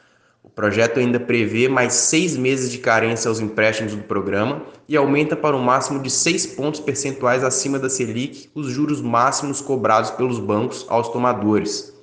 O 0.41 0.49
projeto 0.49 0.99
ainda 0.99 1.19
prevê 1.19 1.67
mais 1.67 1.93
seis 1.93 2.37
meses 2.37 2.71
de 2.71 2.77
carência 2.77 3.27
aos 3.27 3.41
empréstimos 3.41 3.93
do 3.93 4.03
programa 4.03 4.63
e 4.87 4.95
aumenta 4.95 5.35
para 5.35 5.55
um 5.55 5.61
máximo 5.61 6.01
de 6.01 6.09
seis 6.09 6.45
pontos 6.45 6.79
percentuais 6.79 7.43
acima 7.43 7.77
da 7.77 7.89
Selic 7.89 8.49
os 8.55 8.67
juros 8.67 9.01
máximos 9.01 9.59
cobrados 9.59 10.11
pelos 10.11 10.39
bancos 10.39 10.85
aos 10.87 11.09
tomadores. 11.09 11.93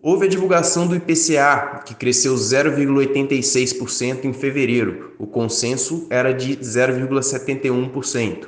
Houve 0.00 0.26
a 0.26 0.28
divulgação 0.28 0.86
do 0.86 0.94
IPCA, 0.94 1.82
que 1.84 1.92
cresceu 1.94 2.34
0,86% 2.34 4.24
em 4.24 4.32
fevereiro. 4.32 5.12
O 5.18 5.26
consenso 5.26 6.06
era 6.08 6.32
de 6.32 6.56
0,71%. 6.56 8.46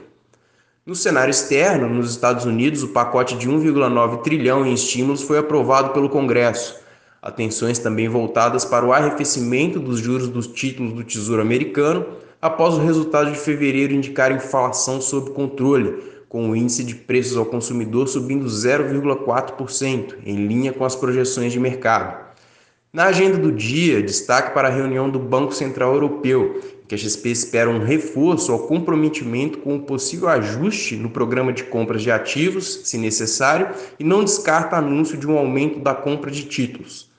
No 0.87 0.95
cenário 0.95 1.31
externo, 1.31 1.89
nos 1.89 2.13
Estados 2.13 2.47
Unidos, 2.47 2.83
o 2.83 2.89
pacote 2.89 3.37
de 3.37 3.49
1,9 3.49 4.23
trilhão 4.23 4.65
em 4.65 4.73
estímulos 4.73 5.23
foi 5.23 5.39
aprovado 5.39 5.93
pelo 5.93 6.09
Congresso. 6.09 6.80
Atenções 7.23 7.79
também 7.79 8.09
voltadas 8.09 8.65
para 8.65 8.87
o 8.87 8.95
arrefecimento 8.95 9.79
dos 9.79 10.01
juros 10.01 10.29
dos 10.29 10.47
títulos 10.47 10.95
do 10.95 11.05
Tesouro 11.05 11.43
Americano 11.43 12.07
após 12.41 12.75
o 12.75 12.81
resultado 12.81 13.31
de 13.31 13.39
fevereiro 13.39 13.93
indicar 13.93 14.33
inflação 14.33 15.03
sob 15.03 15.31
controle, 15.33 16.03
com 16.31 16.49
o 16.49 16.57
índice 16.57 16.83
de 16.83 16.95
preços 16.95 17.37
ao 17.37 17.45
consumidor 17.45 18.09
subindo 18.09 18.47
0,4%, 18.47 20.15
em 20.25 20.47
linha 20.47 20.73
com 20.73 20.83
as 20.83 20.97
projeções 20.97 21.53
de 21.53 21.61
mercado. 21.61 22.31
Na 22.91 23.05
agenda 23.05 23.37
do 23.37 23.53
dia, 23.53 24.03
destaque 24.03 24.55
para 24.55 24.69
a 24.69 24.71
reunião 24.71 25.11
do 25.11 25.19
Banco 25.19 25.53
Central 25.53 25.93
Europeu, 25.93 26.61
que 26.89 26.95
a 26.95 26.99
XP 26.99 27.29
espera 27.29 27.69
um 27.69 27.85
reforço 27.85 28.51
ao 28.51 28.61
comprometimento 28.61 29.59
com 29.59 29.77
o 29.77 29.83
possível 29.83 30.29
ajuste 30.29 30.97
no 30.97 31.11
programa 31.11 31.53
de 31.53 31.65
compras 31.65 32.03
de 32.03 32.11
ativos, 32.11 32.81
se 32.85 32.97
necessário, 32.97 33.69
e 33.99 34.05
não 34.05 34.25
descarta 34.25 34.77
anúncio 34.77 35.19
de 35.19 35.29
um 35.29 35.37
aumento 35.37 35.79
da 35.81 35.95
compra 35.95 36.31
de 36.31 36.45
títulos. 36.45 37.10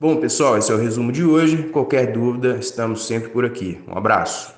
Bom, 0.00 0.20
pessoal, 0.20 0.56
esse 0.56 0.70
é 0.70 0.74
o 0.76 0.78
resumo 0.78 1.10
de 1.10 1.24
hoje. 1.24 1.70
Qualquer 1.70 2.12
dúvida, 2.12 2.56
estamos 2.56 3.04
sempre 3.04 3.30
por 3.30 3.44
aqui. 3.44 3.80
Um 3.88 3.98
abraço. 3.98 4.56